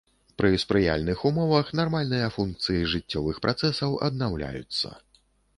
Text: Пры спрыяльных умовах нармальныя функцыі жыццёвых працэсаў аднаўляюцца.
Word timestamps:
Пры 0.41 0.49
спрыяльных 0.61 1.19
умовах 1.29 1.69
нармальныя 1.81 2.31
функцыі 2.37 2.89
жыццёвых 2.95 3.35
працэсаў 3.45 3.97
аднаўляюцца. 4.09 4.87